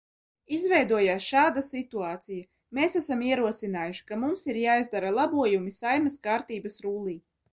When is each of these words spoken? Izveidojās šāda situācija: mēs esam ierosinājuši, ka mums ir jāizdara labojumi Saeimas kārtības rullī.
Izveidojās 0.55 1.25
šāda 1.31 1.61
situācija: 1.67 2.47
mēs 2.79 2.97
esam 3.01 3.21
ierosinājuši, 3.27 4.07
ka 4.13 4.19
mums 4.23 4.49
ir 4.53 4.59
jāizdara 4.63 5.13
labojumi 5.21 5.77
Saeimas 5.79 6.21
kārtības 6.29 6.83
rullī. 6.87 7.17